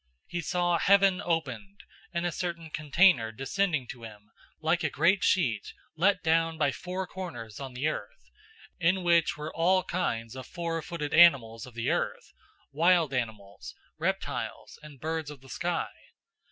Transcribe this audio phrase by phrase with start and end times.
[0.01, 5.23] 010:011 He saw heaven opened and a certain container descending to him, like a great
[5.23, 8.31] sheet let down by four corners on the earth,
[8.81, 12.33] 010:012 in which were all kinds of four footed animals of the earth,
[12.71, 15.89] wild animals, reptiles, and birds of the sky.